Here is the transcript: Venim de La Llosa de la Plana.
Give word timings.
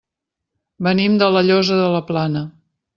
Venim 0.89 1.21
de 1.23 1.29
La 1.37 1.45
Llosa 1.51 1.81
de 1.85 1.95
la 1.99 2.05
Plana. 2.13 2.47